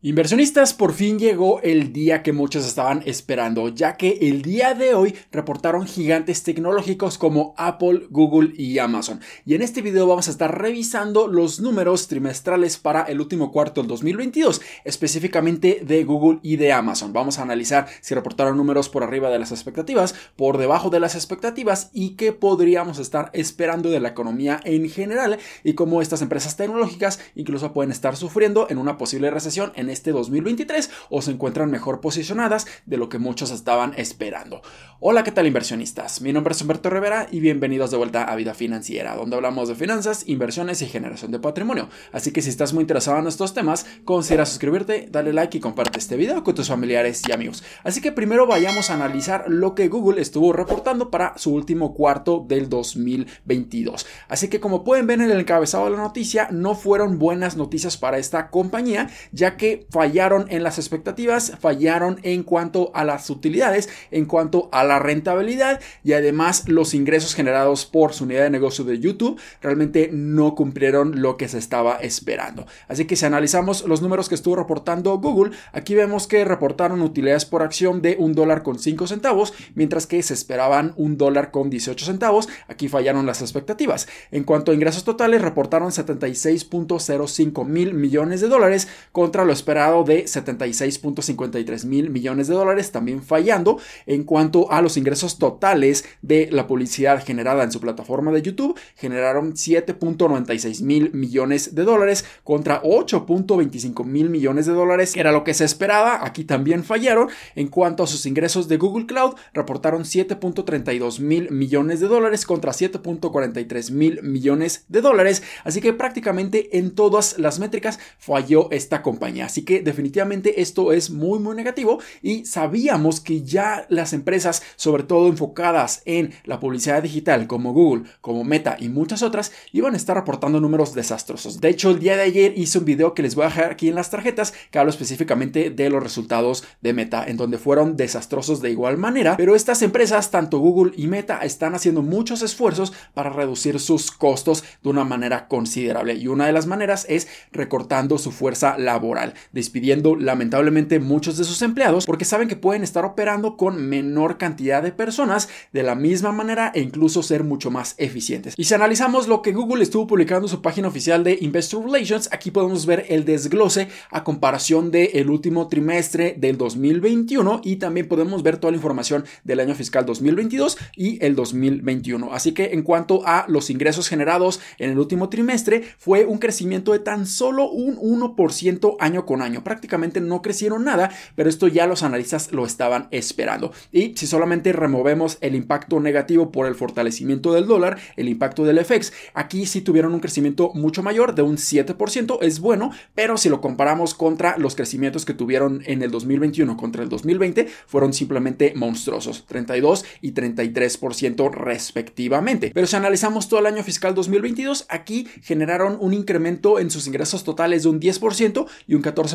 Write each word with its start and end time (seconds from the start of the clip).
Inversionistas, 0.00 0.74
por 0.74 0.92
fin 0.92 1.18
llegó 1.18 1.60
el 1.62 1.92
día 1.92 2.22
que 2.22 2.32
muchos 2.32 2.64
estaban 2.64 3.02
esperando, 3.04 3.68
ya 3.68 3.96
que 3.96 4.16
el 4.20 4.42
día 4.42 4.72
de 4.74 4.94
hoy 4.94 5.16
reportaron 5.32 5.88
gigantes 5.88 6.44
tecnológicos 6.44 7.18
como 7.18 7.52
Apple, 7.56 8.06
Google 8.08 8.52
y 8.56 8.78
Amazon. 8.78 9.20
Y 9.44 9.56
en 9.56 9.62
este 9.62 9.82
video 9.82 10.06
vamos 10.06 10.28
a 10.28 10.30
estar 10.30 10.56
revisando 10.56 11.26
los 11.26 11.58
números 11.58 12.06
trimestrales 12.06 12.76
para 12.76 13.02
el 13.02 13.20
último 13.20 13.50
cuarto 13.50 13.80
del 13.80 13.88
2022, 13.88 14.60
específicamente 14.84 15.80
de 15.84 16.04
Google 16.04 16.38
y 16.44 16.58
de 16.58 16.72
Amazon. 16.72 17.12
Vamos 17.12 17.40
a 17.40 17.42
analizar 17.42 17.88
si 18.00 18.14
reportaron 18.14 18.56
números 18.56 18.88
por 18.88 19.02
arriba 19.02 19.30
de 19.30 19.40
las 19.40 19.50
expectativas, 19.50 20.14
por 20.36 20.58
debajo 20.58 20.90
de 20.90 21.00
las 21.00 21.16
expectativas 21.16 21.90
y 21.92 22.10
qué 22.10 22.32
podríamos 22.32 23.00
estar 23.00 23.30
esperando 23.32 23.90
de 23.90 23.98
la 23.98 24.10
economía 24.10 24.60
en 24.62 24.88
general 24.88 25.40
y 25.64 25.72
cómo 25.72 26.02
estas 26.02 26.22
empresas 26.22 26.56
tecnológicas 26.56 27.18
incluso 27.34 27.72
pueden 27.72 27.90
estar 27.90 28.14
sufriendo 28.14 28.68
en 28.70 28.78
una 28.78 28.96
posible 28.96 29.32
recesión 29.32 29.72
en 29.74 29.87
este 29.90 30.12
2023 30.12 30.90
o 31.10 31.22
se 31.22 31.30
encuentran 31.30 31.70
mejor 31.70 32.00
posicionadas 32.00 32.66
de 32.86 32.96
lo 32.96 33.08
que 33.08 33.18
muchos 33.18 33.50
estaban 33.50 33.94
esperando. 33.96 34.62
Hola, 35.00 35.22
¿qué 35.22 35.30
tal 35.30 35.46
inversionistas? 35.46 36.20
Mi 36.20 36.32
nombre 36.32 36.52
es 36.52 36.60
Humberto 36.60 36.90
Rivera 36.90 37.28
y 37.30 37.40
bienvenidos 37.40 37.90
de 37.90 37.96
vuelta 37.96 38.24
a 38.24 38.34
Vida 38.34 38.54
Financiera, 38.54 39.14
donde 39.14 39.36
hablamos 39.36 39.68
de 39.68 39.76
finanzas, 39.76 40.24
inversiones 40.26 40.82
y 40.82 40.86
generación 40.86 41.30
de 41.30 41.38
patrimonio. 41.38 41.88
Así 42.12 42.32
que 42.32 42.42
si 42.42 42.48
estás 42.48 42.72
muy 42.72 42.82
interesado 42.82 43.18
en 43.18 43.28
estos 43.28 43.54
temas, 43.54 43.86
considera 44.04 44.44
suscribirte, 44.44 45.08
dale 45.10 45.32
like 45.32 45.56
y 45.56 45.60
comparte 45.60 45.98
este 45.98 46.16
video 46.16 46.42
con 46.42 46.54
tus 46.54 46.68
familiares 46.68 47.22
y 47.28 47.32
amigos. 47.32 47.62
Así 47.84 48.00
que 48.00 48.10
primero 48.10 48.46
vayamos 48.46 48.90
a 48.90 48.94
analizar 48.94 49.44
lo 49.48 49.74
que 49.74 49.88
Google 49.88 50.20
estuvo 50.20 50.52
reportando 50.52 51.10
para 51.10 51.38
su 51.38 51.54
último 51.54 51.94
cuarto 51.94 52.44
del 52.46 52.68
2022. 52.68 54.06
Así 54.28 54.48
que 54.48 54.60
como 54.60 54.82
pueden 54.84 55.06
ver 55.06 55.20
en 55.20 55.30
el 55.30 55.40
encabezado 55.40 55.84
de 55.84 55.92
la 55.92 55.98
noticia, 55.98 56.48
no 56.50 56.74
fueron 56.74 57.18
buenas 57.18 57.56
noticias 57.56 57.96
para 57.96 58.18
esta 58.18 58.50
compañía, 58.50 59.10
ya 59.32 59.56
que 59.56 59.77
fallaron 59.90 60.46
en 60.50 60.62
las 60.62 60.78
expectativas, 60.78 61.52
fallaron 61.60 62.20
en 62.22 62.42
cuanto 62.42 62.90
a 62.94 63.04
las 63.04 63.30
utilidades, 63.30 63.88
en 64.10 64.26
cuanto 64.26 64.68
a 64.72 64.84
la 64.84 64.98
rentabilidad 64.98 65.80
y 66.04 66.12
además 66.12 66.68
los 66.68 66.94
ingresos 66.94 67.34
generados 67.34 67.86
por 67.86 68.12
su 68.12 68.24
unidad 68.24 68.44
de 68.44 68.50
negocio 68.50 68.84
de 68.84 68.98
YouTube 68.98 69.40
realmente 69.60 70.10
no 70.12 70.54
cumplieron 70.54 71.22
lo 71.22 71.36
que 71.36 71.48
se 71.48 71.58
estaba 71.58 71.96
esperando. 71.96 72.66
Así 72.88 73.06
que 73.06 73.16
si 73.16 73.24
analizamos 73.24 73.84
los 73.84 74.02
números 74.02 74.28
que 74.28 74.34
estuvo 74.34 74.56
reportando 74.56 75.18
Google, 75.18 75.56
aquí 75.72 75.94
vemos 75.94 76.26
que 76.26 76.44
reportaron 76.44 77.02
utilidades 77.02 77.44
por 77.44 77.62
acción 77.62 78.02
de 78.02 78.16
un 78.18 78.34
dólar 78.34 78.62
con 78.62 78.78
5 78.78 79.06
centavos, 79.06 79.52
mientras 79.74 80.06
que 80.06 80.22
se 80.22 80.34
esperaban 80.34 80.92
un 80.96 81.16
dólar 81.16 81.50
con 81.50 81.70
18 81.70 82.04
centavos. 82.04 82.48
Aquí 82.68 82.88
fallaron 82.88 83.26
las 83.26 83.42
expectativas. 83.42 84.08
En 84.30 84.44
cuanto 84.44 84.72
a 84.72 84.74
ingresos 84.74 85.04
totales, 85.04 85.42
reportaron 85.42 85.90
76.05 85.90 87.66
mil 87.66 87.94
millones 87.94 88.40
de 88.40 88.48
dólares 88.48 88.88
contra 89.12 89.44
los 89.44 89.62
de 89.68 90.24
76.53 90.24 91.84
mil 91.84 92.08
millones 92.08 92.48
de 92.48 92.54
dólares, 92.54 92.90
también 92.90 93.22
fallando 93.22 93.78
en 94.06 94.24
cuanto 94.24 94.72
a 94.72 94.80
los 94.80 94.96
ingresos 94.96 95.38
totales 95.38 96.06
de 96.22 96.48
la 96.50 96.66
publicidad 96.66 97.22
generada 97.22 97.64
en 97.64 97.70
su 97.70 97.78
plataforma 97.78 98.32
de 98.32 98.40
YouTube, 98.40 98.78
generaron 98.96 99.52
7.96 99.52 100.82
mil 100.82 101.12
millones 101.12 101.74
de 101.74 101.84
dólares 101.84 102.24
contra 102.44 102.82
8.25 102.82 104.06
mil 104.06 104.30
millones 104.30 104.64
de 104.64 104.72
dólares, 104.72 105.12
que 105.12 105.20
era 105.20 105.32
lo 105.32 105.44
que 105.44 105.52
se 105.52 105.66
esperaba, 105.66 106.24
aquí 106.24 106.44
también 106.44 106.82
fallaron. 106.82 107.28
En 107.54 107.68
cuanto 107.68 108.02
a 108.02 108.06
sus 108.06 108.24
ingresos 108.24 108.68
de 108.68 108.78
Google 108.78 109.04
Cloud, 109.04 109.34
reportaron 109.52 110.04
7.32 110.04 111.20
mil 111.20 111.50
millones 111.50 112.00
de 112.00 112.06
dólares 112.08 112.46
contra 112.46 112.72
7.43 112.72 113.90
mil 113.90 114.22
millones 114.22 114.86
de 114.88 115.02
dólares, 115.02 115.42
así 115.64 115.82
que 115.82 115.92
prácticamente 115.92 116.78
en 116.78 116.94
todas 116.94 117.38
las 117.38 117.58
métricas 117.58 117.98
falló 118.18 118.70
esta 118.70 119.02
compañía. 119.02 119.50
Así 119.58 119.64
que 119.64 119.80
definitivamente 119.80 120.62
esto 120.62 120.92
es 120.92 121.10
muy 121.10 121.40
muy 121.40 121.56
negativo 121.56 121.98
y 122.22 122.44
sabíamos 122.44 123.20
que 123.20 123.42
ya 123.42 123.86
las 123.88 124.12
empresas, 124.12 124.62
sobre 124.76 125.02
todo 125.02 125.26
enfocadas 125.26 126.00
en 126.04 126.32
la 126.44 126.60
publicidad 126.60 127.02
digital 127.02 127.48
como 127.48 127.72
Google, 127.72 128.04
como 128.20 128.44
Meta 128.44 128.76
y 128.78 128.88
muchas 128.88 129.24
otras, 129.24 129.50
iban 129.72 129.94
a 129.94 129.96
estar 129.96 130.16
reportando 130.16 130.60
números 130.60 130.94
desastrosos. 130.94 131.60
De 131.60 131.70
hecho, 131.70 131.90
el 131.90 131.98
día 131.98 132.16
de 132.16 132.22
ayer 132.22 132.52
hice 132.56 132.78
un 132.78 132.84
video 132.84 133.14
que 133.14 133.22
les 133.24 133.34
voy 133.34 133.46
a 133.46 133.48
dejar 133.48 133.72
aquí 133.72 133.88
en 133.88 133.96
las 133.96 134.10
tarjetas 134.10 134.54
que 134.70 134.78
hablo 134.78 134.90
específicamente 134.90 135.70
de 135.70 135.90
los 135.90 136.00
resultados 136.00 136.62
de 136.80 136.92
Meta, 136.92 137.24
en 137.26 137.36
donde 137.36 137.58
fueron 137.58 137.96
desastrosos 137.96 138.62
de 138.62 138.70
igual 138.70 138.96
manera, 138.96 139.36
pero 139.36 139.56
estas 139.56 139.82
empresas, 139.82 140.30
tanto 140.30 140.60
Google 140.60 140.92
y 140.96 141.08
Meta, 141.08 141.40
están 141.40 141.74
haciendo 141.74 142.02
muchos 142.02 142.42
esfuerzos 142.42 142.92
para 143.12 143.30
reducir 143.30 143.80
sus 143.80 144.12
costos 144.12 144.62
de 144.84 144.88
una 144.88 145.02
manera 145.02 145.48
considerable 145.48 146.14
y 146.14 146.28
una 146.28 146.46
de 146.46 146.52
las 146.52 146.66
maneras 146.66 147.06
es 147.08 147.26
recortando 147.50 148.18
su 148.18 148.30
fuerza 148.30 148.68
laboral, 148.78 149.34
despidiendo 149.52 150.16
lamentablemente 150.16 151.00
muchos 151.00 151.36
de 151.38 151.44
sus 151.44 151.62
empleados 151.62 152.06
porque 152.06 152.24
saben 152.24 152.48
que 152.48 152.56
pueden 152.56 152.82
estar 152.82 153.04
operando 153.04 153.56
con 153.56 153.88
menor 153.88 154.38
cantidad 154.38 154.82
de 154.82 154.92
personas 154.92 155.48
de 155.72 155.82
la 155.82 155.94
misma 155.94 156.32
manera 156.32 156.72
e 156.74 156.80
incluso 156.80 157.22
ser 157.22 157.44
mucho 157.44 157.70
más 157.70 157.94
eficientes. 157.98 158.54
Y 158.56 158.64
si 158.64 158.74
analizamos 158.74 159.28
lo 159.28 159.42
que 159.42 159.52
Google 159.52 159.82
estuvo 159.82 160.06
publicando 160.06 160.46
en 160.46 160.50
su 160.50 160.62
página 160.62 160.88
oficial 160.88 161.24
de 161.24 161.38
Investor 161.40 161.84
Relations, 161.84 162.28
aquí 162.32 162.50
podemos 162.50 162.86
ver 162.86 163.06
el 163.08 163.24
desglose 163.24 163.88
a 164.10 164.24
comparación 164.24 164.90
del 164.90 165.10
el 165.14 165.30
último 165.30 165.68
trimestre 165.68 166.34
del 166.38 166.56
2021 166.56 167.60
y 167.64 167.76
también 167.76 168.08
podemos 168.08 168.42
ver 168.42 168.58
toda 168.58 168.70
la 168.70 168.76
información 168.76 169.24
del 169.44 169.60
año 169.60 169.74
fiscal 169.74 170.06
2022 170.06 170.78
y 170.96 171.24
el 171.24 171.34
2021. 171.34 172.32
Así 172.32 172.52
que 172.52 172.70
en 172.72 172.82
cuanto 172.82 173.26
a 173.26 173.44
los 173.48 173.70
ingresos 173.70 174.08
generados 174.08 174.60
en 174.78 174.90
el 174.90 174.98
último 174.98 175.28
trimestre, 175.28 175.82
fue 175.98 176.24
un 176.24 176.38
crecimiento 176.38 176.92
de 176.92 176.98
tan 176.98 177.26
solo 177.26 177.70
un 177.70 177.96
1% 177.96 178.96
año 179.00 179.26
con 179.26 179.37
año. 179.42 179.64
Prácticamente 179.64 180.20
no 180.20 180.42
crecieron 180.42 180.84
nada, 180.84 181.10
pero 181.34 181.48
esto 181.48 181.68
ya 181.68 181.86
los 181.86 182.02
analistas 182.02 182.52
lo 182.52 182.64
estaban 182.64 183.08
esperando. 183.10 183.72
Y 183.92 184.16
si 184.16 184.26
solamente 184.26 184.72
removemos 184.72 185.38
el 185.40 185.54
impacto 185.54 186.00
negativo 186.00 186.52
por 186.52 186.66
el 186.66 186.74
fortalecimiento 186.74 187.52
del 187.52 187.66
dólar, 187.66 187.98
el 188.16 188.28
impacto 188.28 188.64
del 188.64 188.84
FX, 188.84 189.12
aquí 189.34 189.66
sí 189.66 189.80
tuvieron 189.80 190.14
un 190.14 190.20
crecimiento 190.20 190.70
mucho 190.74 191.02
mayor 191.02 191.34
de 191.34 191.42
un 191.42 191.56
7%, 191.56 192.38
es 192.42 192.60
bueno, 192.60 192.90
pero 193.14 193.36
si 193.36 193.48
lo 193.48 193.60
comparamos 193.60 194.14
contra 194.14 194.56
los 194.58 194.74
crecimientos 194.74 195.24
que 195.24 195.34
tuvieron 195.34 195.82
en 195.86 196.02
el 196.02 196.10
2021 196.10 196.76
contra 196.76 197.02
el 197.02 197.08
2020, 197.08 197.68
fueron 197.86 198.12
simplemente 198.12 198.72
monstruosos, 198.76 199.44
32 199.46 200.04
y 200.20 200.32
33% 200.32 201.52
respectivamente. 201.52 202.70
Pero 202.74 202.86
si 202.86 202.96
analizamos 202.96 203.48
todo 203.48 203.60
el 203.60 203.66
año 203.66 203.82
fiscal 203.82 204.14
2022, 204.14 204.86
aquí 204.88 205.28
generaron 205.42 205.96
un 206.00 206.14
incremento 206.14 206.78
en 206.78 206.90
sus 206.90 207.06
ingresos 207.06 207.44
totales 207.44 207.82
de 207.82 207.88
un 207.88 208.00
10% 208.00 208.66
y 208.86 208.94
un 208.94 209.02
14%, 209.02 209.27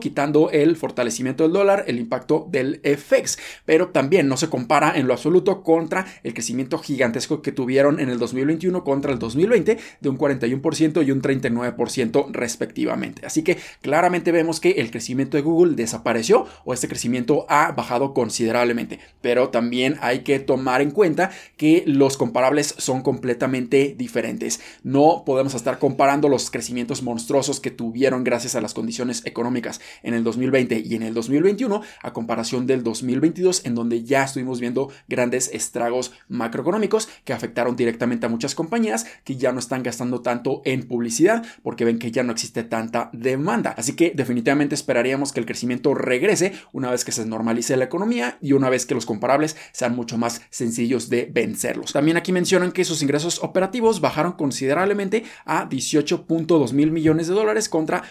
quitando 0.00 0.50
el 0.50 0.76
fortalecimiento 0.76 1.44
del 1.44 1.52
dólar, 1.52 1.84
el 1.86 1.98
impacto 1.98 2.46
del 2.50 2.80
FX. 2.82 3.38
Pero 3.64 3.88
también 3.88 4.28
no 4.28 4.36
se 4.36 4.48
compara 4.48 4.92
en 4.96 5.06
lo 5.06 5.14
absoluto 5.14 5.62
contra 5.62 6.06
el 6.22 6.34
crecimiento 6.34 6.78
gigantesco 6.78 7.42
que 7.42 7.52
tuvieron 7.52 8.00
en 8.00 8.08
el 8.08 8.18
2021 8.18 8.84
contra 8.84 9.12
el 9.12 9.18
2020 9.18 9.78
de 10.00 10.08
un 10.08 10.18
41% 10.18 11.06
y 11.06 11.10
un 11.10 11.22
39% 11.22 12.30
respectivamente. 12.32 13.26
Así 13.26 13.42
que 13.42 13.58
claramente 13.82 14.32
vemos 14.32 14.60
que 14.60 14.72
el 14.72 14.90
crecimiento 14.90 15.36
de 15.36 15.42
Google 15.42 15.74
desapareció 15.74 16.46
o 16.64 16.74
este 16.74 16.88
crecimiento 16.88 17.46
ha 17.48 17.72
bajado 17.72 18.14
considerablemente. 18.14 19.00
Pero 19.20 19.50
también 19.50 19.96
hay 20.00 20.20
que 20.20 20.38
tomar 20.38 20.80
en 20.80 20.90
cuenta 20.90 21.30
que 21.56 21.84
los 21.86 22.16
comparables 22.16 22.74
son 22.78 23.02
completamente 23.02 23.94
diferentes. 23.96 24.60
No 24.82 25.22
podemos 25.24 25.54
estar 25.54 25.78
comparando 25.78 26.28
los 26.28 26.50
crecimientos 26.50 27.02
monstruosos 27.02 27.60
que 27.60 27.70
tuvieron 27.70 28.24
gracias 28.24 28.54
a 28.54 28.60
las 28.60 28.74
condiciones 28.74 29.22
económicas 29.28 29.80
en 30.02 30.14
el 30.14 30.24
2020 30.24 30.82
y 30.84 30.94
en 30.94 31.02
el 31.02 31.14
2021 31.14 31.82
a 32.02 32.12
comparación 32.12 32.66
del 32.66 32.82
2022 32.82 33.64
en 33.64 33.74
donde 33.74 34.04
ya 34.04 34.24
estuvimos 34.24 34.60
viendo 34.60 34.90
grandes 35.08 35.50
estragos 35.52 36.12
macroeconómicos 36.28 37.08
que 37.24 37.32
afectaron 37.32 37.76
directamente 37.76 38.26
a 38.26 38.28
muchas 38.28 38.54
compañías 38.54 39.06
que 39.24 39.36
ya 39.36 39.52
no 39.52 39.58
están 39.58 39.82
gastando 39.82 40.20
tanto 40.20 40.62
en 40.64 40.88
publicidad 40.88 41.44
porque 41.62 41.84
ven 41.84 41.98
que 41.98 42.10
ya 42.10 42.22
no 42.22 42.32
existe 42.32 42.64
tanta 42.64 43.10
demanda. 43.12 43.74
Así 43.76 43.94
que 43.94 44.12
definitivamente 44.14 44.74
esperaríamos 44.74 45.32
que 45.32 45.40
el 45.40 45.46
crecimiento 45.46 45.94
regrese 45.94 46.52
una 46.72 46.90
vez 46.90 47.04
que 47.04 47.12
se 47.12 47.26
normalice 47.26 47.76
la 47.76 47.84
economía 47.84 48.38
y 48.40 48.52
una 48.52 48.70
vez 48.70 48.86
que 48.86 48.94
los 48.94 49.06
comparables 49.06 49.56
sean 49.72 49.94
mucho 49.94 50.18
más 50.18 50.42
sencillos 50.50 51.08
de 51.08 51.28
vencerlos. 51.32 51.92
También 51.92 52.16
aquí 52.16 52.32
mencionan 52.32 52.72
que 52.72 52.84
sus 52.84 53.02
ingresos 53.02 53.42
operativos 53.42 54.00
bajaron 54.00 54.32
considerablemente 54.32 55.24
a 55.44 55.68
18.2 55.68 56.72
mil 56.72 56.90
millones 56.90 57.28
de 57.28 57.34
dólares 57.34 57.68
contra 57.68 58.02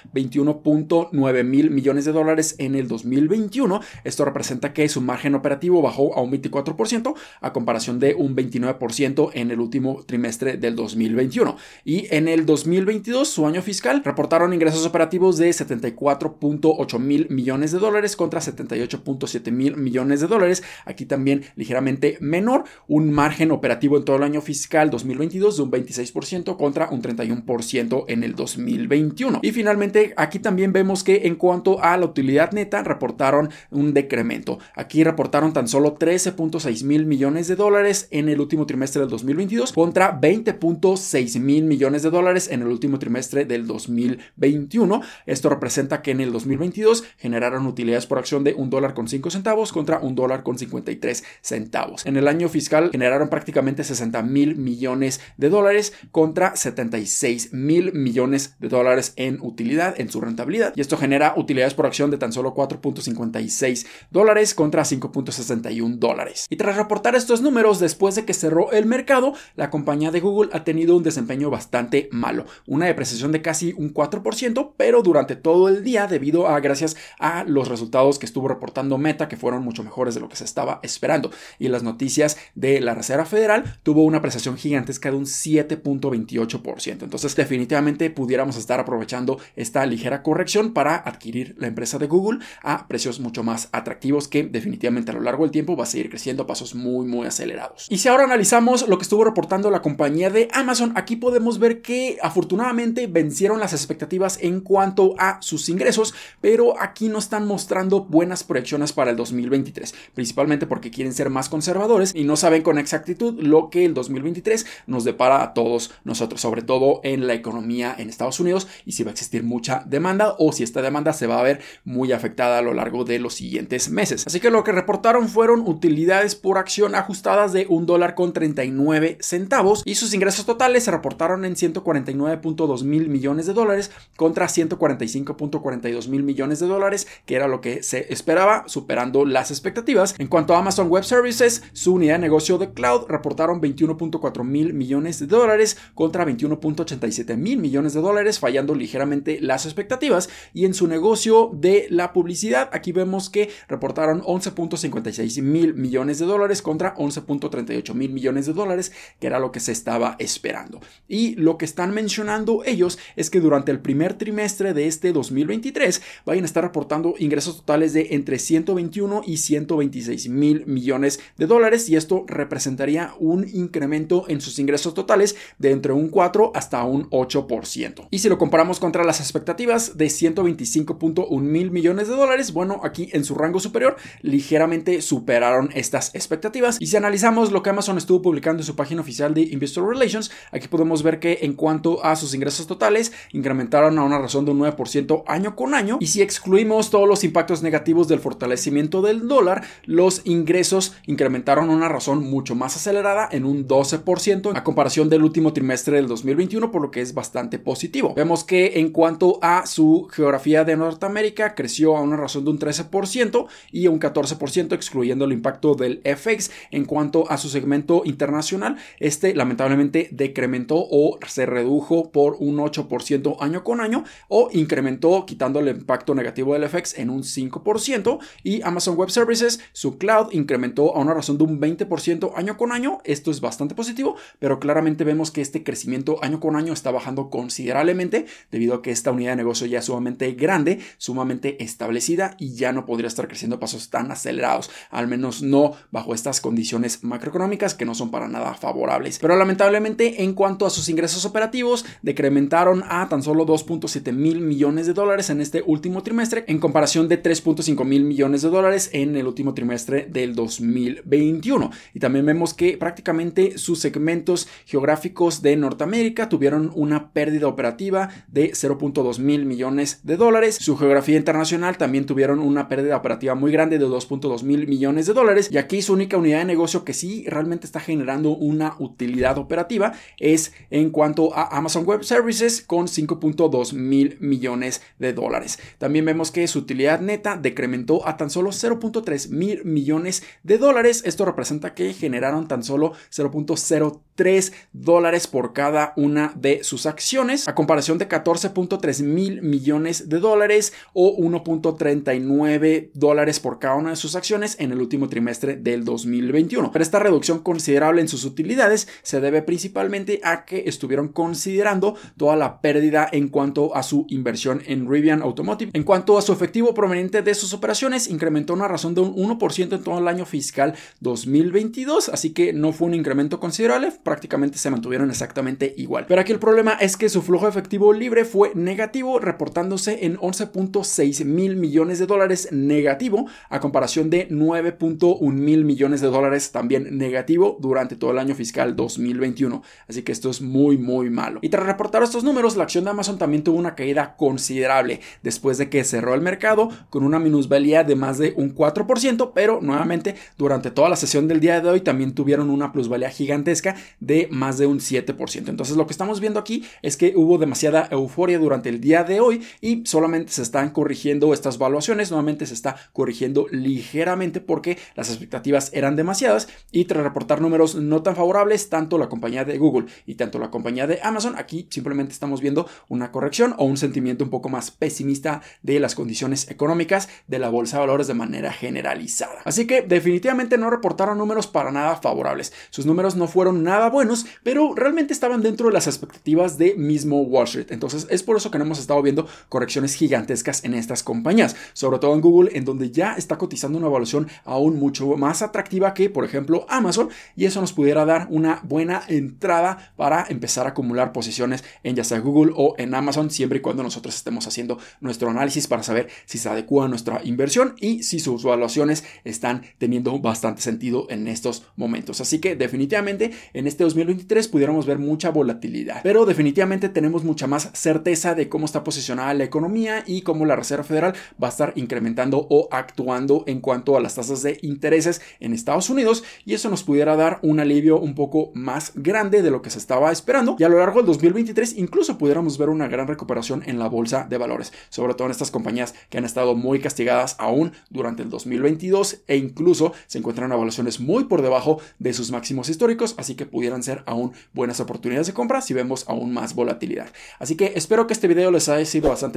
21.9 0.97 1.43
mil 1.43 1.71
millones 1.71 2.05
de 2.05 2.11
dólares 2.11 2.55
en 2.57 2.75
el 2.75 2.87
2021. 2.87 3.81
Esto 4.03 4.25
representa 4.25 4.73
que 4.73 4.89
su 4.89 5.01
margen 5.01 5.35
operativo 5.35 5.81
bajó 5.81 6.15
a 6.15 6.21
un 6.21 6.31
24% 6.31 7.15
a 7.41 7.53
comparación 7.53 7.99
de 7.99 8.15
un 8.15 8.35
29% 8.35 9.31
en 9.33 9.51
el 9.51 9.59
último 9.59 10.03
trimestre 10.05 10.57
del 10.57 10.75
2021. 10.75 11.57
Y 11.83 12.07
en 12.13 12.27
el 12.27 12.45
2022, 12.45 13.27
su 13.27 13.45
año 13.45 13.61
fiscal, 13.61 14.01
reportaron 14.03 14.53
ingresos 14.53 14.85
operativos 14.85 15.37
de 15.37 15.49
74.8 15.49 16.99
mil 16.99 17.27
millones 17.29 17.71
de 17.71 17.79
dólares 17.79 18.15
contra 18.15 18.39
78.7 18.39 19.51
mil 19.51 19.77
millones 19.77 20.21
de 20.21 20.27
dólares. 20.27 20.63
Aquí 20.85 21.05
también 21.05 21.43
ligeramente 21.55 22.17
menor, 22.21 22.63
un 22.87 23.11
margen 23.11 23.51
operativo 23.51 23.97
en 23.97 24.05
todo 24.05 24.17
el 24.17 24.23
año 24.23 24.41
fiscal 24.41 24.89
2022 24.89 25.57
de 25.57 25.63
un 25.63 25.71
26% 25.71 26.57
contra 26.57 26.89
un 26.89 27.01
31% 27.01 28.05
en 28.07 28.23
el 28.23 28.35
2021. 28.35 29.39
Y 29.41 29.51
finalmente, 29.51 30.13
aquí 30.17 30.39
también 30.39 30.73
vemos 30.73 30.86
que 31.03 31.27
en 31.27 31.35
cuanto 31.35 31.83
a 31.83 31.97
la 31.97 32.05
utilidad 32.05 32.51
neta 32.51 32.83
reportaron 32.83 33.49
un 33.71 33.93
decremento. 33.93 34.59
Aquí 34.73 35.03
reportaron 35.03 35.53
tan 35.53 35.67
solo 35.67 35.97
13.6 35.97 36.83
mil 36.83 37.05
millones 37.05 37.47
de 37.47 37.55
dólares 37.55 38.07
en 38.11 38.29
el 38.29 38.39
último 38.39 38.65
trimestre 38.65 39.01
del 39.01 39.09
2022 39.09 39.73
contra 39.73 40.19
20.6 40.19 41.39
mil 41.39 41.65
millones 41.65 42.03
de 42.03 42.09
dólares 42.09 42.49
en 42.49 42.61
el 42.61 42.67
último 42.67 42.99
trimestre 42.99 43.45
del 43.45 43.67
2021. 43.67 45.01
Esto 45.25 45.49
representa 45.49 46.01
que 46.01 46.11
en 46.11 46.21
el 46.21 46.31
2022 46.31 47.03
generaron 47.17 47.67
utilidades 47.67 48.05
por 48.05 48.17
acción 48.17 48.43
de 48.43 48.53
un 48.53 48.69
dólar 48.69 48.93
con 48.93 49.07
5 49.07 49.29
centavos 49.29 49.71
contra 49.71 49.99
un 49.99 50.15
dólar 50.15 50.43
con 50.43 50.57
53 50.57 51.23
centavos. 51.41 52.05
En 52.05 52.17
el 52.17 52.27
año 52.27 52.49
fiscal 52.49 52.89
generaron 52.91 53.29
prácticamente 53.29 53.83
60 53.83 54.21
mil 54.23 54.55
millones 54.55 55.19
de 55.37 55.49
dólares 55.49 55.93
contra 56.11 56.55
76 56.55 57.53
mil 57.53 57.93
millones 57.93 58.55
de 58.59 58.69
dólares 58.69 59.13
en 59.15 59.39
utilidad, 59.41 59.99
en 59.99 60.09
su 60.09 60.21
rentabilidad. 60.21 60.73
Y 60.77 60.81
esto 60.81 60.95
genera 60.95 61.33
utilidades 61.35 61.73
por 61.73 61.87
acción 61.87 62.11
de 62.11 62.19
tan 62.19 62.31
solo 62.31 62.53
4.56 62.53 63.87
dólares 64.11 64.53
contra 64.53 64.83
5.61 64.83 65.95
dólares. 65.97 66.45
Y 66.51 66.55
tras 66.55 66.75
reportar 66.75 67.15
estos 67.15 67.41
números, 67.41 67.79
después 67.79 68.13
de 68.13 68.25
que 68.25 68.35
cerró 68.35 68.71
el 68.71 68.85
mercado, 68.85 69.33
la 69.55 69.71
compañía 69.71 70.11
de 70.11 70.19
Google 70.19 70.51
ha 70.53 70.63
tenido 70.63 70.95
un 70.95 71.01
desempeño 71.01 71.49
bastante 71.49 72.09
malo, 72.11 72.45
una 72.67 72.85
depreciación 72.85 73.31
de 73.31 73.41
casi 73.41 73.73
un 73.75 73.91
4%, 73.91 74.73
pero 74.77 75.01
durante 75.01 75.35
todo 75.35 75.67
el 75.67 75.83
día 75.83 76.05
debido 76.05 76.47
a 76.47 76.59
gracias 76.59 76.95
a 77.17 77.43
los 77.43 77.69
resultados 77.69 78.19
que 78.19 78.27
estuvo 78.27 78.47
reportando 78.47 78.99
Meta, 78.99 79.27
que 79.27 79.35
fueron 79.35 79.63
mucho 79.63 79.83
mejores 79.83 80.13
de 80.13 80.21
lo 80.21 80.29
que 80.29 80.35
se 80.35 80.43
estaba 80.43 80.79
esperando. 80.83 81.31
Y 81.57 81.69
las 81.69 81.81
noticias 81.81 82.37
de 82.53 82.81
la 82.81 82.93
Reserva 82.93 83.25
Federal 83.25 83.79
tuvo 83.81 84.03
una 84.03 84.19
apreciación 84.19 84.57
gigantesca 84.57 85.09
de 85.09 85.17
un 85.17 85.25
7.28%. 85.25 87.01
Entonces, 87.01 87.35
definitivamente 87.35 88.11
pudiéramos 88.11 88.57
estar 88.57 88.79
aprovechando 88.79 89.39
esta 89.55 89.83
ligera 89.83 90.21
corrección 90.21 90.66
para 90.73 90.95
adquirir 90.95 91.55
la 91.57 91.67
empresa 91.67 91.97
de 91.97 92.07
Google 92.07 92.39
a 92.63 92.87
precios 92.87 93.19
mucho 93.19 93.43
más 93.43 93.69
atractivos 93.71 94.27
que 94.27 94.43
definitivamente 94.43 95.11
a 95.11 95.13
lo 95.13 95.21
largo 95.21 95.43
del 95.43 95.51
tiempo 95.51 95.75
va 95.75 95.83
a 95.83 95.87
seguir 95.87 96.09
creciendo 96.09 96.43
a 96.43 96.47
pasos 96.47 96.75
muy 96.75 97.05
muy 97.05 97.27
acelerados. 97.27 97.87
Y 97.89 97.97
si 97.97 98.07
ahora 98.07 98.23
analizamos 98.23 98.87
lo 98.87 98.97
que 98.97 99.03
estuvo 99.03 99.23
reportando 99.23 99.69
la 99.71 99.81
compañía 99.81 100.29
de 100.29 100.47
Amazon, 100.53 100.93
aquí 100.95 101.15
podemos 101.15 101.59
ver 101.59 101.81
que 101.81 102.17
afortunadamente 102.21 103.07
vencieron 103.07 103.59
las 103.59 103.73
expectativas 103.73 104.39
en 104.41 104.61
cuanto 104.61 105.15
a 105.17 105.41
sus 105.41 105.69
ingresos, 105.69 106.13
pero 106.41 106.79
aquí 106.79 107.09
no 107.09 107.19
están 107.19 107.47
mostrando 107.47 108.01
buenas 108.01 108.43
proyecciones 108.43 108.93
para 108.93 109.11
el 109.11 109.17
2023, 109.17 109.93
principalmente 110.13 110.67
porque 110.67 110.91
quieren 110.91 111.13
ser 111.13 111.29
más 111.29 111.49
conservadores 111.49 112.13
y 112.15 112.23
no 112.23 112.35
saben 112.35 112.63
con 112.63 112.77
exactitud 112.77 113.41
lo 113.41 113.69
que 113.69 113.85
el 113.85 113.93
2023 113.93 114.65
nos 114.87 115.03
depara 115.03 115.43
a 115.43 115.53
todos 115.53 115.91
nosotros, 116.03 116.41
sobre 116.41 116.61
todo 116.61 117.01
en 117.03 117.27
la 117.27 117.33
economía 117.33 117.95
en 117.97 118.09
Estados 118.09 118.39
Unidos 118.39 118.67
y 118.85 118.93
si 118.93 119.03
va 119.03 119.11
a 119.11 119.13
existir 119.13 119.43
mucha 119.43 119.83
demanda 119.85 120.35
o 120.37 120.51
si 120.57 120.63
esta 120.63 120.81
demanda 120.81 121.13
se 121.13 121.27
va 121.27 121.39
a 121.39 121.43
ver 121.43 121.61
muy 121.85 122.11
afectada 122.11 122.57
a 122.57 122.61
lo 122.61 122.73
largo 122.73 123.03
de 123.03 123.19
los 123.19 123.35
siguientes 123.35 123.89
meses. 123.89 124.25
Así 124.27 124.39
que 124.39 124.51
lo 124.51 124.63
que 124.63 124.71
reportaron 124.71 125.29
fueron 125.29 125.61
utilidades 125.65 126.35
por 126.35 126.57
acción 126.57 126.95
ajustadas 126.95 127.53
de 127.53 127.65
un 127.69 127.85
dólar 127.85 128.15
con 128.15 128.33
39 128.33 129.17
centavos 129.21 129.83
y 129.85 129.95
sus 129.95 130.13
ingresos 130.13 130.45
totales 130.45 130.83
se 130.83 130.91
reportaron 130.91 131.45
en 131.45 131.55
149.2 131.55 132.83
mil 132.83 133.09
millones 133.09 133.45
de 133.45 133.53
dólares 133.53 133.91
contra 134.15 134.47
145.42 134.47 136.07
mil 136.07 136.23
millones 136.23 136.59
de 136.59 136.67
dólares, 136.67 137.07
que 137.25 137.35
era 137.35 137.47
lo 137.47 137.61
que 137.61 137.83
se 137.83 138.11
esperaba, 138.11 138.63
superando 138.67 139.25
las 139.25 139.51
expectativas. 139.51 140.15
En 140.17 140.27
cuanto 140.27 140.55
a 140.55 140.59
Amazon 140.59 140.89
Web 140.89 141.03
Services, 141.03 141.63
su 141.73 141.93
unidad 141.93 142.15
de 142.15 142.19
negocio 142.19 142.57
de 142.57 142.71
cloud 142.71 143.05
reportaron 143.07 143.61
21.4 143.61 144.43
mil 144.43 144.73
millones 144.73 145.19
de 145.19 145.27
dólares 145.27 145.77
contra 145.93 146.25
21.87 146.25 147.37
mil 147.37 147.59
millones 147.59 147.93
de 147.93 148.01
dólares, 148.01 148.39
fallando 148.39 148.75
ligeramente 148.75 149.39
las 149.41 149.65
expectativas. 149.65 150.29
Y 150.53 150.65
en 150.65 150.73
su 150.73 150.87
negocio 150.87 151.51
de 151.53 151.87
la 151.89 152.13
publicidad, 152.13 152.69
aquí 152.71 152.91
vemos 152.91 153.29
que 153.29 153.49
reportaron 153.67 154.21
11.56 154.21 155.41
mil 155.41 155.73
millones 155.73 156.19
de 156.19 156.25
dólares 156.25 156.61
contra 156.61 156.95
11.38 156.95 157.93
mil 157.93 158.11
millones 158.11 158.45
de 158.45 158.53
dólares, 158.53 158.91
que 159.19 159.27
era 159.27 159.39
lo 159.39 159.51
que 159.51 159.59
se 159.59 159.71
estaba 159.71 160.15
esperando. 160.19 160.79
Y 161.07 161.35
lo 161.35 161.57
que 161.57 161.65
están 161.65 161.93
mencionando 161.93 162.63
ellos 162.65 162.97
es 163.15 163.29
que 163.29 163.39
durante 163.39 163.71
el 163.71 163.79
primer 163.79 164.13
trimestre 164.15 164.73
de 164.73 164.87
este 164.87 165.13
2023 165.13 166.01
vayan 166.25 166.43
a 166.43 166.47
estar 166.47 166.63
reportando 166.63 167.15
ingresos 167.19 167.57
totales 167.57 167.93
de 167.93 168.07
entre 168.11 168.39
121 168.39 169.21
y 169.25 169.37
126 169.37 170.29
mil 170.29 170.65
millones 170.65 171.19
de 171.37 171.47
dólares 171.47 171.89
y 171.89 171.95
esto 171.95 172.25
representaría 172.27 173.13
un 173.19 173.47
incremento 173.47 174.25
en 174.27 174.41
sus 174.41 174.59
ingresos 174.59 174.93
totales 174.93 175.35
de 175.57 175.71
entre 175.71 175.93
un 175.93 176.09
4 176.09 176.51
hasta 176.55 176.83
un 176.83 177.09
8%. 177.09 178.07
Y 178.11 178.19
si 178.19 178.29
lo 178.29 178.37
comparamos 178.37 178.79
contra 178.79 179.03
las 179.03 179.19
expectativas 179.19 179.97
de 179.97 180.09
125.1 180.43 181.41
mil 181.41 181.71
millones 181.71 182.07
de 182.07 182.15
dólares, 182.15 182.53
bueno, 182.53 182.81
aquí 182.83 183.09
en 183.13 183.23
su 183.23 183.35
rango 183.35 183.59
superior 183.59 183.97
ligeramente 184.21 185.01
superaron 185.01 185.69
estas 185.73 186.13
expectativas. 186.13 186.77
Y 186.79 186.87
si 186.87 186.97
analizamos 186.97 187.51
lo 187.51 187.63
que 187.63 187.69
Amazon 187.69 187.97
estuvo 187.97 188.21
publicando 188.21 188.61
en 188.61 188.65
su 188.65 188.75
página 188.75 189.01
oficial 189.01 189.33
de 189.33 189.41
Investor 189.41 189.87
Relations, 189.87 190.31
aquí 190.51 190.67
podemos 190.67 191.03
ver 191.03 191.19
que 191.19 191.39
en 191.41 191.53
cuanto 191.53 192.03
a 192.03 192.15
sus 192.15 192.33
ingresos 192.33 192.67
totales, 192.67 193.11
incrementaron 193.31 193.97
a 193.97 194.03
una 194.03 194.19
razón 194.19 194.45
de 194.45 194.51
un 194.51 194.59
9% 194.59 195.23
año 195.27 195.55
con 195.55 195.73
año. 195.73 195.97
Y 195.99 196.07
si 196.07 196.21
excluimos 196.21 196.89
todos 196.89 197.07
los 197.07 197.23
impactos 197.23 197.63
negativos 197.63 198.07
del 198.07 198.19
fortalecimiento 198.19 199.01
del 199.01 199.27
dólar, 199.27 199.63
los 199.85 200.21
ingresos 200.25 200.95
incrementaron 201.05 201.69
a 201.69 201.73
una 201.73 201.89
razón 201.89 202.23
mucho 202.23 202.55
más 202.55 202.75
acelerada 202.75 203.27
en 203.31 203.45
un 203.45 203.67
12% 203.67 204.55
a 204.55 204.63
comparación 204.63 205.09
del 205.09 205.23
último 205.23 205.53
trimestre 205.53 205.97
del 205.97 206.07
2021, 206.07 206.71
por 206.71 206.81
lo 206.81 206.91
que 206.91 207.01
es 207.01 207.13
bastante 207.13 207.59
positivo. 207.59 208.13
Vemos 208.15 208.43
que 208.43 208.79
en 208.79 208.91
cuanto 208.91 209.39
a 209.41 209.65
su 209.65 210.07
geografía 210.11 210.26
de 210.65 210.77
Norteamérica, 210.77 211.55
creció 211.55 211.95
a 211.95 212.01
una 212.01 212.17
razón 212.17 212.43
de 212.43 212.51
un 212.51 212.59
13% 212.59 213.47
y 213.71 213.87
un 213.87 213.99
14% 213.99 214.73
excluyendo 214.73 215.25
el 215.25 215.31
impacto 215.31 215.75
del 215.75 216.01
FX. 216.03 216.51
En 216.71 216.85
cuanto 216.85 217.29
a 217.31 217.37
su 217.37 217.49
segmento 217.49 218.01
internacional, 218.05 218.77
este 218.99 219.33
lamentablemente 219.33 220.09
decrementó 220.11 220.75
o 220.77 221.17
se 221.27 221.45
redujo 221.45 222.11
por 222.11 222.35
un 222.39 222.57
8% 222.57 223.37
año 223.39 223.63
con 223.63 223.81
año 223.81 224.03
o 224.27 224.49
incrementó 224.51 225.25
quitando 225.25 225.59
el 225.59 225.69
impacto 225.69 226.13
negativo 226.13 226.53
del 226.53 226.67
FX 226.67 226.97
en 226.97 227.09
un 227.09 227.23
5% 227.23 228.19
y 228.43 228.61
Amazon 228.61 228.95
Web 228.95 229.09
Services, 229.09 229.59
su 229.71 229.97
cloud 229.97 230.31
incrementó 230.31 230.95
a 230.95 230.99
una 230.99 231.13
razón 231.13 231.37
de 231.37 231.45
un 231.45 231.59
20% 231.59 232.33
año 232.35 232.57
con 232.57 232.71
año. 232.71 232.99
Esto 233.03 233.31
es 233.31 233.41
bastante 233.41 233.75
positivo, 233.75 234.15
pero 234.39 234.59
claramente 234.59 235.03
vemos 235.03 235.31
que 235.31 235.41
este 235.41 235.63
crecimiento 235.63 236.23
año 236.23 236.39
con 236.39 236.55
año 236.55 236.73
está 236.73 236.91
bajando 236.91 237.29
considerablemente 237.29 238.25
debido 238.51 238.75
a 238.75 238.81
que 238.81 238.91
esta 238.91 239.11
unidad 239.11 239.31
de 239.31 239.37
negocio 239.37 239.67
ya 239.67 239.79
es 239.79 239.89
grande, 240.15 240.79
sumamente 240.97 241.63
establecida 241.63 242.35
y 242.39 242.55
ya 242.55 242.71
no 242.71 242.85
podría 242.85 243.07
estar 243.07 243.27
creciendo 243.27 243.59
pasos 243.59 243.89
tan 243.89 244.11
acelerados, 244.11 244.69
al 244.89 245.07
menos 245.07 245.41
no 245.41 245.73
bajo 245.91 246.13
estas 246.13 246.41
condiciones 246.41 247.03
macroeconómicas 247.03 247.73
que 247.73 247.85
no 247.85 247.95
son 247.95 248.11
para 248.11 248.27
nada 248.27 248.53
favorables. 248.53 249.19
Pero 249.19 249.35
lamentablemente 249.35 250.23
en 250.23 250.33
cuanto 250.33 250.65
a 250.65 250.69
sus 250.69 250.89
ingresos 250.89 251.25
operativos, 251.25 251.85
decrementaron 252.01 252.83
a 252.87 253.07
tan 253.09 253.23
solo 253.23 253.45
2.7 253.45 254.13
mil 254.13 254.41
millones 254.41 254.87
de 254.87 254.93
dólares 254.93 255.29
en 255.29 255.41
este 255.41 255.63
último 255.65 256.03
trimestre 256.03 256.45
en 256.47 256.59
comparación 256.59 257.07
de 257.07 257.21
3.5 257.21 257.85
mil 257.85 258.03
millones 258.03 258.41
de 258.41 258.49
dólares 258.49 258.89
en 258.93 259.15
el 259.15 259.27
último 259.27 259.53
trimestre 259.53 260.07
del 260.09 260.35
2021. 260.35 261.71
Y 261.93 261.99
también 261.99 262.25
vemos 262.25 262.53
que 262.53 262.77
prácticamente 262.77 263.57
sus 263.57 263.79
segmentos 263.79 264.47
geográficos 264.65 265.41
de 265.41 265.55
Norteamérica 265.55 266.29
tuvieron 266.29 266.71
una 266.75 267.11
pérdida 267.11 267.47
operativa 267.47 268.09
de 268.27 268.51
0.2 268.51 269.19
mil 269.19 269.45
millones 269.45 269.96
de 270.03 270.17
dólares. 270.17 270.57
Su 270.59 270.77
geografía 270.77 271.17
internacional 271.17 271.77
también 271.77 272.05
tuvieron 272.05 272.39
una 272.39 272.67
pérdida 272.67 272.97
operativa 272.97 273.35
muy 273.35 273.51
grande 273.51 273.79
de 273.79 273.85
2.2 273.85 274.43
mil 274.43 274.67
millones 274.67 275.05
de 275.07 275.13
dólares. 275.13 275.49
Y 275.51 275.57
aquí 275.57 275.81
su 275.81 275.93
única 275.93 276.17
unidad 276.17 276.39
de 276.39 276.45
negocio 276.45 276.83
que 276.83 276.93
sí 276.93 277.25
realmente 277.27 277.65
está 277.65 277.79
generando 277.79 278.31
una 278.31 278.75
utilidad 278.79 279.37
operativa 279.37 279.93
es 280.19 280.53
en 280.69 280.89
cuanto 280.89 281.35
a 281.35 281.57
Amazon 281.57 281.85
Web 281.85 282.03
Services 282.03 282.61
con 282.61 282.87
5.2 282.87 283.73
mil 283.73 284.17
millones 284.19 284.81
de 284.99 285.13
dólares. 285.13 285.59
También 285.77 286.05
vemos 286.05 286.31
que 286.31 286.47
su 286.47 286.59
utilidad 286.59 287.01
neta 287.01 287.37
decrementó 287.37 288.07
a 288.07 288.17
tan 288.17 288.29
solo 288.29 288.51
0.3 288.51 289.29
mil 289.29 289.63
millones 289.65 290.23
de 290.43 290.57
dólares. 290.57 291.03
Esto 291.05 291.25
representa 291.25 291.73
que 291.73 291.93
generaron 291.93 292.47
tan 292.47 292.63
solo 292.63 292.93
0.03 293.11 294.53
dólares 294.73 295.27
por 295.27 295.53
cada 295.53 295.93
una 295.95 296.33
de 296.35 296.63
sus 296.63 296.85
acciones, 296.85 297.47
a 297.47 297.55
comparación 297.55 297.97
de 297.97 298.09
14.3 298.09 299.03
mil 299.03 299.41
millones 299.41 299.86
de 299.87 300.19
dólares 300.19 300.73
o 300.93 301.17
1.39 301.17 302.91
dólares 302.93 303.39
por 303.39 303.59
cada 303.59 303.75
una 303.75 303.91
de 303.91 303.95
sus 303.95 304.15
acciones 304.15 304.57
en 304.59 304.71
el 304.71 304.81
último 304.81 305.07
trimestre 305.07 305.55
del 305.55 305.85
2021. 305.85 306.71
Pero 306.71 306.83
esta 306.83 306.99
reducción 306.99 307.39
considerable 307.39 308.01
en 308.01 308.07
sus 308.07 308.25
utilidades 308.25 308.87
se 309.01 309.21
debe 309.21 309.41
principalmente 309.41 310.19
a 310.23 310.45
que 310.45 310.63
estuvieron 310.67 311.07
considerando 311.07 311.95
toda 312.17 312.35
la 312.35 312.59
pérdida 312.59 313.07
en 313.11 313.29
cuanto 313.29 313.75
a 313.75 313.83
su 313.83 314.05
inversión 314.09 314.61
en 314.65 314.89
Rivian 314.89 315.21
Automotive. 315.21 315.71
En 315.73 315.83
cuanto 315.83 316.17
a 316.17 316.21
su 316.21 316.33
efectivo 316.33 316.73
proveniente 316.73 317.21
de 317.21 317.33
sus 317.33 317.53
operaciones, 317.53 318.07
incrementó 318.07 318.53
una 318.53 318.67
razón 318.67 318.93
de 318.93 319.01
un 319.01 319.15
1% 319.15 319.75
en 319.75 319.83
todo 319.83 319.99
el 319.99 320.07
año 320.07 320.25
fiscal 320.25 320.73
2022, 320.99 322.09
así 322.09 322.31
que 322.31 322.51
no 322.53 322.73
fue 322.73 322.87
un 322.87 322.93
incremento 322.93 323.39
considerable, 323.39 323.91
prácticamente 324.03 324.57
se 324.57 324.69
mantuvieron 324.69 325.09
exactamente 325.09 325.73
igual. 325.77 326.05
Pero 326.07 326.21
aquí 326.21 326.31
el 326.31 326.39
problema 326.39 326.73
es 326.73 326.97
que 326.97 327.09
su 327.09 327.21
flujo 327.21 327.47
efectivo 327.47 327.93
libre 327.93 328.25
fue 328.25 328.51
negativo, 328.55 329.19
reportando 329.19 329.76
en 329.85 330.17
11.6 330.17 331.23
mil 331.25 331.55
millones 331.55 331.99
de 331.99 332.07
dólares 332.07 332.49
negativo 332.51 333.27
a 333.49 333.59
comparación 333.59 334.09
de 334.09 334.27
9.1 334.29 335.31
mil 335.31 335.65
millones 335.65 336.01
de 336.01 336.07
dólares 336.07 336.51
también 336.51 336.97
negativo 336.97 337.57
durante 337.61 337.95
todo 337.95 338.11
el 338.11 338.17
año 338.17 338.33
fiscal 338.33 338.75
2021. 338.75 339.61
Así 339.87 340.01
que 340.01 340.11
esto 340.11 340.31
es 340.31 340.41
muy 340.41 340.77
muy 340.77 341.09
malo. 341.11 341.39
Y 341.43 341.49
tras 341.49 341.65
reportar 341.65 342.01
estos 342.01 342.23
números, 342.23 342.57
la 342.57 342.63
acción 342.63 342.85
de 342.85 342.89
Amazon 342.89 343.19
también 343.19 343.43
tuvo 343.43 343.59
una 343.59 343.75
caída 343.75 344.15
considerable 344.15 345.01
después 345.21 345.59
de 345.59 345.69
que 345.69 345.83
cerró 345.83 346.15
el 346.15 346.21
mercado 346.21 346.69
con 346.89 347.03
una 347.03 347.19
minusvalía 347.19 347.83
de 347.83 347.95
más 347.95 348.17
de 348.17 348.33
un 348.35 348.55
4%, 348.55 349.31
pero 349.35 349.59
nuevamente 349.61 350.15
durante 350.37 350.71
toda 350.71 350.89
la 350.89 350.95
sesión 350.95 351.27
del 351.27 351.39
día 351.39 351.61
de 351.61 351.69
hoy 351.69 351.81
también 351.81 352.13
tuvieron 352.13 352.49
una 352.49 352.71
plusvalía 352.71 353.09
gigantesca 353.09 353.75
de 353.99 354.27
más 354.31 354.57
de 354.57 354.65
un 354.65 354.79
7%. 354.79 355.49
Entonces 355.49 355.77
lo 355.77 355.85
que 355.85 355.91
estamos 355.91 356.19
viendo 356.19 356.39
aquí 356.39 356.65
es 356.81 356.97
que 356.97 357.13
hubo 357.15 357.37
demasiada 357.37 357.87
euforia 357.91 358.39
durante 358.39 358.69
el 358.69 358.81
día 358.81 359.03
de 359.03 359.19
hoy 359.19 359.41
solamente 359.85 360.31
se 360.31 360.41
están 360.41 360.69
corrigiendo 360.71 361.33
estas 361.33 361.57
valuaciones, 361.57 362.11
nuevamente 362.11 362.45
se 362.45 362.53
está 362.53 362.75
corrigiendo 362.93 363.47
ligeramente 363.51 364.41
porque 364.41 364.77
las 364.95 365.09
expectativas 365.09 365.71
eran 365.73 365.95
demasiadas 365.95 366.47
y 366.71 366.85
tras 366.85 367.03
reportar 367.03 367.41
números 367.41 367.75
no 367.75 368.01
tan 368.03 368.15
favorables, 368.15 368.69
tanto 368.69 368.97
la 368.97 369.09
compañía 369.09 369.45
de 369.45 369.57
Google 369.57 369.87
y 370.05 370.15
tanto 370.15 370.39
la 370.39 370.51
compañía 370.51 370.87
de 370.87 370.99
Amazon, 371.03 371.35
aquí 371.37 371.67
simplemente 371.69 372.13
estamos 372.13 372.41
viendo 372.41 372.67
una 372.87 373.11
corrección 373.11 373.55
o 373.57 373.65
un 373.65 373.77
sentimiento 373.77 374.23
un 374.23 374.29
poco 374.29 374.49
más 374.49 374.71
pesimista 374.71 375.41
de 375.61 375.79
las 375.79 375.95
condiciones 375.95 376.49
económicas 376.49 377.09
de 377.27 377.39
la 377.39 377.49
bolsa 377.49 377.77
de 377.77 377.81
valores 377.81 378.07
de 378.07 378.13
manera 378.13 378.51
generalizada. 378.51 379.41
Así 379.45 379.67
que 379.67 379.81
definitivamente 379.81 380.57
no 380.57 380.69
reportaron 380.69 381.17
números 381.17 381.47
para 381.47 381.71
nada 381.71 381.95
favorables. 381.97 382.53
Sus 382.69 382.85
números 382.85 383.15
no 383.15 383.27
fueron 383.27 383.63
nada 383.63 383.89
buenos, 383.89 384.25
pero 384.43 384.73
realmente 384.75 385.13
estaban 385.13 385.41
dentro 385.41 385.67
de 385.67 385.73
las 385.73 385.87
expectativas 385.87 386.57
de 386.57 386.75
mismo 386.75 387.21
Wall 387.21 387.45
Street. 387.45 387.67
Entonces 387.71 388.07
es 388.09 388.23
por 388.23 388.37
eso 388.37 388.51
que 388.51 388.57
no 388.57 388.65
hemos 388.65 388.79
estado 388.79 389.01
viendo 389.01 389.27
correcciones 389.57 389.95
gigantescas 389.95 390.63
en 390.63 390.75
estas 390.75 391.01
compañías, 391.01 391.55
sobre 391.73 391.97
todo 391.97 392.13
en 392.13 392.21
Google, 392.21 392.51
en 392.53 392.63
donde 392.63 392.91
ya 392.91 393.13
está 393.13 393.39
cotizando 393.39 393.79
una 393.79 393.87
evaluación 393.87 394.27
aún 394.45 394.77
mucho 394.77 395.07
más 395.17 395.41
atractiva 395.41 395.95
que, 395.95 396.11
por 396.11 396.23
ejemplo, 396.23 396.67
Amazon, 396.69 397.09
y 397.35 397.45
eso 397.45 397.59
nos 397.59 397.73
pudiera 397.73 398.05
dar 398.05 398.27
una 398.29 398.61
buena 398.63 399.01
entrada 399.07 399.93
para 399.95 400.27
empezar 400.29 400.67
a 400.67 400.69
acumular 400.69 401.11
posiciones 401.11 401.63
en 401.81 401.95
ya 401.95 402.03
sea 402.03 402.19
Google 402.19 402.53
o 402.55 402.75
en 402.77 402.93
Amazon, 402.93 403.31
siempre 403.31 403.57
y 403.57 403.61
cuando 403.61 403.81
nosotros 403.81 404.13
estemos 404.13 404.45
haciendo 404.45 404.77
nuestro 405.01 405.27
análisis 405.31 405.65
para 405.65 405.81
saber 405.81 406.07
si 406.25 406.37
se 406.37 406.49
adecua 406.49 406.87
nuestra 406.87 407.21
inversión 407.23 407.73
y 407.79 408.03
si 408.03 408.19
sus 408.19 408.45
evaluaciones 408.45 409.05
están 409.23 409.63
teniendo 409.79 410.19
bastante 410.19 410.61
sentido 410.61 411.07
en 411.09 411.27
estos 411.27 411.63
momentos. 411.77 412.21
Así 412.21 412.37
que 412.37 412.55
definitivamente 412.55 413.31
en 413.53 413.65
este 413.65 413.83
2023 413.85 414.49
pudiéramos 414.49 414.85
ver 414.85 414.99
mucha 414.99 415.31
volatilidad, 415.31 416.01
pero 416.03 416.27
definitivamente 416.27 416.89
tenemos 416.89 417.23
mucha 417.23 417.47
más 417.47 417.71
certeza 417.73 418.35
de 418.35 418.49
cómo 418.49 418.67
está 418.67 418.83
posicionada 418.83 419.33
la 419.33 419.46
economía 419.47 420.03
y 420.05 420.21
cómo 420.21 420.45
la 420.45 420.55
Reserva 420.55 420.83
Federal 420.83 421.13
va 421.41 421.47
a 421.47 421.51
estar 421.51 421.73
incrementando 421.75 422.47
o 422.49 422.67
actuando 422.71 423.43
en 423.47 423.61
cuanto 423.61 423.97
a 423.97 423.99
las 423.99 424.15
tasas 424.15 424.43
de 424.43 424.59
intereses 424.61 425.21
en 425.39 425.53
Estados 425.53 425.89
Unidos 425.89 426.23
y 426.45 426.53
eso 426.53 426.69
nos 426.69 426.83
pudiera 426.83 427.15
dar 427.15 427.39
un 427.41 427.59
alivio 427.59 427.99
un 427.99 428.15
poco 428.15 428.51
más 428.53 428.91
grande 428.95 429.41
de 429.41 429.51
lo 429.51 429.61
que 429.61 429.69
se 429.69 429.79
estaba 429.79 430.11
esperando 430.11 430.55
y 430.59 430.63
a 430.63 430.69
lo 430.69 430.79
largo 430.79 430.99
del 430.99 431.07
2023 431.07 431.77
incluso 431.77 432.17
pudiéramos 432.17 432.57
ver 432.57 432.69
una 432.69 432.87
gran 432.87 433.07
recuperación 433.07 433.63
en 433.65 433.79
la 433.79 433.87
bolsa 433.87 434.27
de 434.29 434.37
valores, 434.37 434.73
sobre 434.89 435.13
todo 435.13 435.25
en 435.25 435.31
estas 435.31 435.51
compañías 435.51 435.95
que 436.09 436.17
han 436.17 436.25
estado 436.25 436.55
muy 436.55 436.79
castigadas 436.79 437.35
aún 437.39 437.71
durante 437.89 438.23
el 438.23 438.29
2022 438.29 439.21
e 439.27 439.37
incluso 439.37 439.93
se 440.07 440.19
encuentran 440.19 440.51
evaluaciones 440.51 440.99
muy 440.99 441.25
por 441.25 441.41
debajo 441.41 441.79
de 441.99 442.13
sus 442.13 442.31
máximos 442.31 442.69
históricos, 442.69 443.15
así 443.17 443.35
que 443.35 443.45
pudieran 443.45 443.83
ser 443.83 444.03
aún 444.05 444.33
buenas 444.53 444.79
oportunidades 444.79 445.27
de 445.27 445.33
compra 445.33 445.61
si 445.61 445.73
vemos 445.73 446.05
aún 446.07 446.33
más 446.33 446.55
volatilidad. 446.55 447.09
Así 447.39 447.55
que 447.55 447.73
espero 447.75 448.07
que 448.07 448.13
este 448.13 448.27
video 448.27 448.51
les 448.51 448.69
haya 448.69 448.85
sido 448.85 449.09
bastante 449.09 449.36